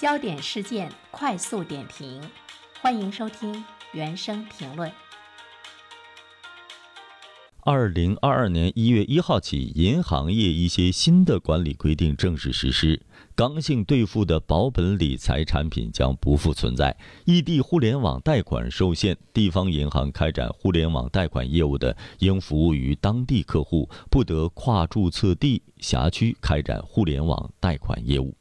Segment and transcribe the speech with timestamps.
[0.00, 2.22] 焦点事件快速点评，
[2.80, 3.62] 欢迎收听
[3.92, 4.90] 原声评论。
[7.64, 13.02] 二零二二年一月一号起，银行业一些新的管理规定正式实施。
[13.34, 16.96] 刚性兑付的保本理财产品将不复存在，
[17.26, 19.14] 异地互联网贷款受限。
[19.34, 28.34] 地方银行开展互联网贷款业务的，应服务于当地客户，不得跨注册地辖区开展互联网贷款业务。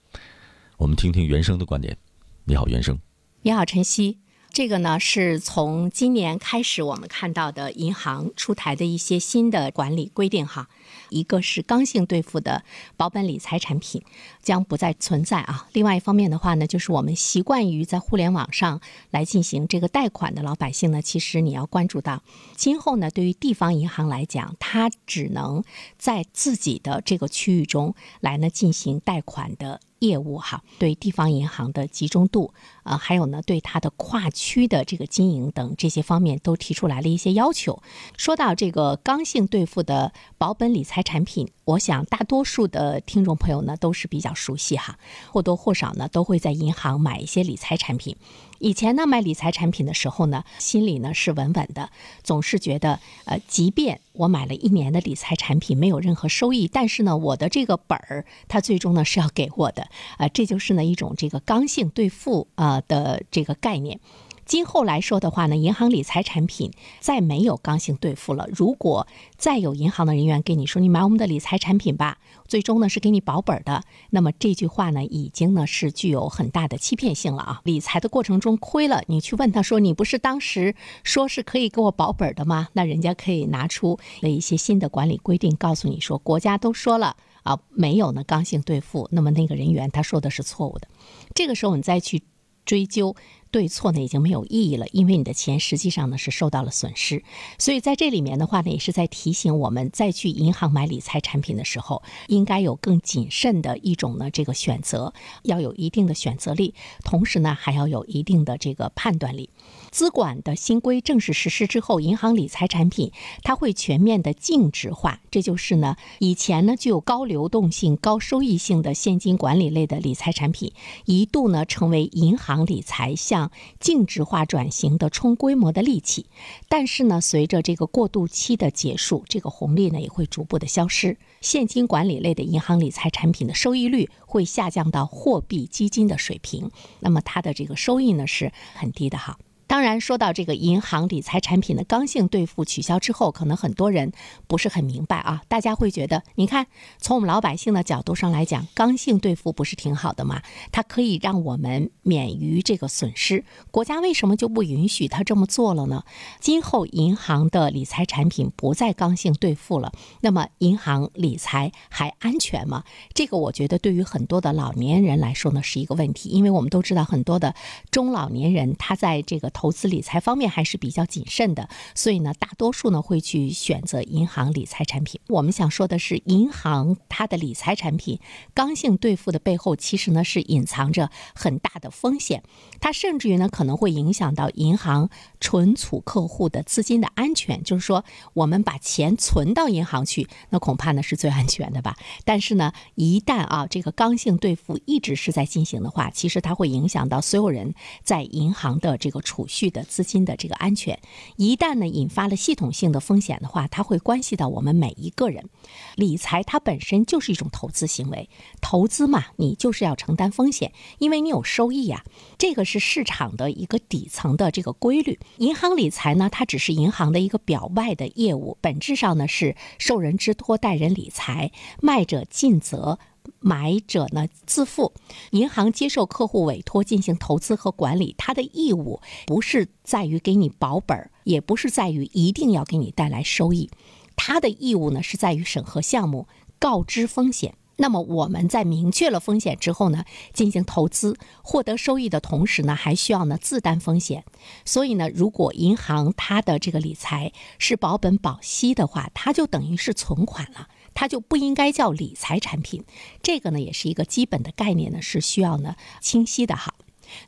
[0.79, 1.97] 我们听听原生的观点。
[2.45, 2.97] 你好，原生。
[3.41, 4.17] 你好，晨曦。
[4.53, 10.69] 这个呢，是从今年开始我们看到的银行出台的一些新的管理规定哈。
[11.09, 12.63] 一个是刚性兑付的
[12.95, 14.01] 保本理财产品
[14.41, 15.67] 将不再存在啊。
[15.73, 18.79] 另外一方面的话呢，就是我们习惯于在互联网上
[19.11, 22.23] 来进行这个贷款的老百姓呢，其实你要关注到，
[22.55, 25.61] 今后呢，对于地方银行来讲，它只能
[25.97, 29.81] 在自己的这个区域中来呢进行贷款的。
[29.99, 37.81] 业务哈，对地方银行的集中度，呃，还有呢，对它的跨区的这个经营等这些方面都提出来了一些要求。
[38.17, 44.97] 说到这个刚性兑付的保本理财产品，我想大多数的听众朋友呢都是比较熟悉哈，
[45.31, 48.15] 或多或少呢都会在银行买一些理财产品。
[48.59, 51.89] 以前呢，买理财产品的时候呢，心里呢是稳稳的，
[52.23, 64.01] 总是觉得，呃，即便我买了一年的理财产品没有任何收益，但是呢，我的这个本儿它最终呢是要给我的，啊，这就是呢一种这个刚性兑付啊的这个概念。
[64.49, 68.49] 今后来说的话呢，银行理财产品再没有刚性兑付了。
[68.51, 69.05] 如果
[69.37, 77.61] 再有银行的人员跟你说你买我们的理财产品吧，最终呢是给你保本的，那么这句话呢已经呢是具有很大的欺骗性了啊！
[77.63, 82.69] 理财的过程中亏了，你去问他说你不是当时说是可以给我保本的吗？
[82.73, 90.87] 那人家可以拿出了一些新的管理规定，告诉你说国家都说了啊，没有呢刚性兑付，那么那个人员他说的是错误的。
[91.35, 92.23] 这个时候你再去
[92.65, 93.15] 追究。
[93.51, 97.23] 对错呢已经没有意义了，因为你的钱实际上呢是受到了损失，
[97.57, 105.13] 所以在这里面的话呢，也是在提醒我们在去银行买理财产品的时候，应该有更谨慎的一种呢这个选择，
[105.43, 109.49] 要有一定的选择力，同时呢还要有一定的这个判断力。
[109.91, 113.11] 资管的新规正式实施之后，银行理财产品
[113.43, 120.73] 它会全面的净值化，这就是呢以前呢具有高流动性、高收益性的现金管理类的理财产品，
[121.05, 126.25] 一度呢成为银行理财项向净值化转型的冲规模的利器，
[126.67, 131.17] 但是呢，随着这个过渡期的结束，这个红利呢也会逐步的消失。
[131.39, 136.69] 现金管理类的银行理财产品的收益率会下降到货币基金的水平，
[136.99, 139.37] 那么它的这个收益呢是很低的哈。
[139.69, 144.11] 当然，说到这个银行理财产品的刚性兑付取消之后，可能很多人
[144.47, 145.43] 不是很明白啊。
[145.47, 146.65] 大家会觉得，你看，
[146.99, 150.41] 从我们老百姓的角度上来讲，刚性兑付不是挺好的吗？
[150.71, 153.45] 它可以让我们免于这个损失。
[153.69, 156.03] 国家为什么就不允许他这么做了呢？
[156.39, 159.91] 今后银行的理财产品不再刚性兑付了，
[160.21, 162.83] 那么银行理财还安全吗？
[163.13, 167.53] 这个我觉得对于很多的老年人来说呢，是一个问题，因为我们都知道很多的
[167.91, 169.51] 中老年人他在这个。
[169.59, 175.19] 投资理财方面还是比较谨慎的，所以呢，大多数呢会去选择银行理财产品。
[175.27, 178.21] 我们想说的是，银行它的理财产品
[178.53, 182.41] 刚性兑付的背后，其实呢是隐藏着很大的风险，
[182.79, 185.09] 它甚至于呢可能会影响到银行
[185.41, 187.61] 存储客户的资金的安全。
[187.61, 191.97] 就是说，我们把钱存到银行去，那恐怕呢是最安全的吧。
[192.23, 197.73] 但是呢，一旦啊这个刚性兑付一直是在进行的话，其实它会影响到所有人
[198.05, 199.48] 在银行的这个储。
[199.49, 200.97] 续的资金的这个安全，
[201.35, 205.49] 一旦呢引发了系统性的风险的话，它会关系到我们每一个人。
[205.95, 208.29] 理财它本身就是一种投资行为，
[208.61, 212.05] 投资嘛，你就是要承担风险，因为你有收益呀。
[212.37, 215.19] 这个是市场的一个底层的这个规律。
[215.39, 222.99] 银行理财呢，它只是银行的一个表外的业务，本质上呢是受人之托，代人理财，卖者尽责。
[223.39, 224.93] 买者呢自负，
[225.31, 233.69] 银行接受客户委托进行投资和管理，它的义务不是在于给你保本儿，也不是在于一定要给你带来收益，
[234.15, 236.27] 它的义务呢是在于审核项目、
[236.59, 237.55] 告知风险。
[237.81, 240.03] 那么我们在明确了风险之后呢，
[240.33, 244.25] 进行投资获得收益的同时呢，还需要呢自担风险。
[244.65, 250.67] 所以呢，如果银行它的这个理财是保本保息的话，它就等于是存款了。
[250.93, 252.83] 它就不应该叫理财产品，
[253.21, 256.73] 这个呢也是一个基本的概念呢，是需要呢清晰的哈。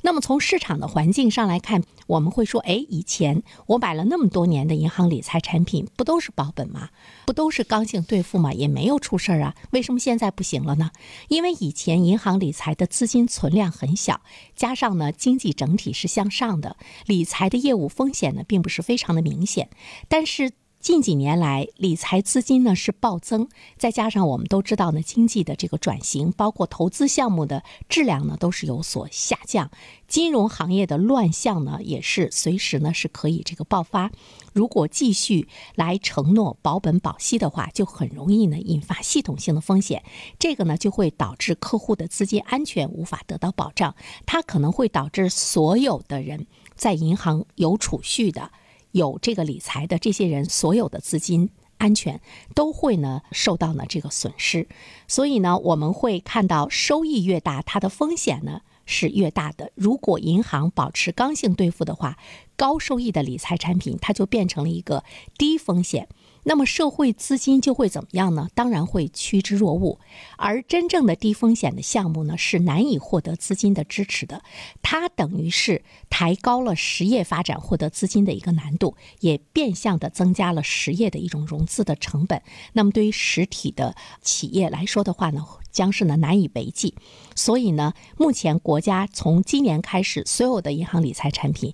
[0.03, 6.89] 那么从市场的环境上来看，我们会说，哎，以前我买了那么多年的银行理财产品，不都是保本吗？
[7.25, 8.53] 不都是刚性兑付吗？
[8.53, 10.91] 也没有出事儿啊，为什么现在不行了呢？
[11.29, 14.21] 因为以前银行理财的资金存量很小，
[14.55, 19.71] 加上呢经济整体是向上的，理财的业务风险呢并不是非常的明显，
[20.07, 20.51] 但是。
[20.81, 23.47] 近几年来，理财资金呢是暴增，
[23.77, 29.69] 再加上我们都知道呢，经济的这个转型，包括投资项目的质量呢都是有所下降，
[30.07, 34.11] 金融行业的乱象呢也是随时呢是可以这个爆发。
[34.53, 40.03] 如果继续来承诺保本保息的话，就很容易呢引发系统性的风险，
[40.39, 43.95] 这个呢就会导致客户的资金安全无法得到保障，
[44.25, 48.51] 它可能会导致所有的人在银行有储蓄的。
[48.91, 52.21] 有这个理财的这些人，所有的资金安全
[52.53, 54.67] 都会呢受到呢这个损失，
[55.07, 59.71] 所以呢我们会看到收益越大，它的风险呢是越大的。
[59.75, 62.17] 如果银行保持刚性兑付的话，
[62.55, 65.03] 高收益的理财产品它就变成了一个
[65.37, 66.07] 低风险。
[66.43, 68.49] 那么社会资金就会怎么样呢？
[68.55, 69.99] 当然会趋之若鹜。
[70.37, 74.41] 而真正的低风险的项目呢，是难以获得资金的支持的。
[74.81, 82.41] 它等于是抬高了实业发展获得资金的一个难度，也变相的增加了实业的一种融资的成本。
[82.73, 86.95] 那么对于实体的企业来说的话呢，将是呢难以为继。
[87.35, 91.73] 所以呢，目前国家从今年开始，所有的银行理财产品。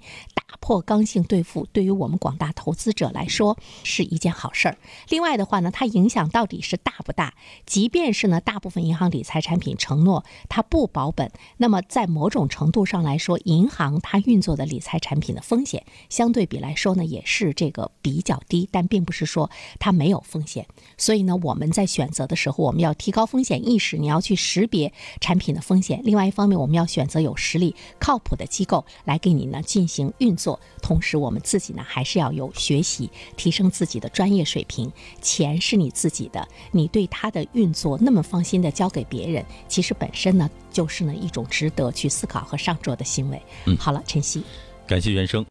[0.49, 4.77] 打破刚性兑付，对于我们广大投资者来说是一件好事儿。
[5.09, 7.33] 另外的话呢，它影响到底是大不大？
[7.65, 18.69] 即便是呢，大部分银行理财产品承诺它不保本，那么在某种程度上来说，银行它运作的理财产品的风险相对比来说呢，也是这个比较低。
[18.71, 20.65] 但并不是说它没有风险。
[20.97, 25.99] 所以呢，我们在选择的时候，我们要提高风险意识，你要去识别产品的风险。
[26.05, 30.36] 另外一方面，我们要选择有实力、靠谱的机构来给你呢进行运。
[30.37, 34.89] 做，同时我们自己呢，还是要有学习，提升自己的专业水平。
[35.21, 43.41] 钱是你自己的，你对它的运作那么放心的交给别人，其实本身呢，就是呢一种值得去思考和上桌的行为。
[43.65, 44.43] 嗯，好了，晨曦，
[44.85, 45.45] 感谢原生。